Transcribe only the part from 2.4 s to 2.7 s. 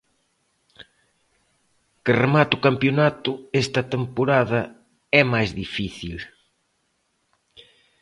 o